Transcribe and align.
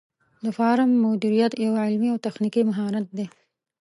د 0.43 0.45
فارم 0.57 0.89
مدیریت 1.03 1.53
یو 1.65 1.73
علمي 1.83 2.09
او 2.13 2.17
تخنیکي 2.25 2.61
مهارت 2.69 3.05
دی. 3.17 3.25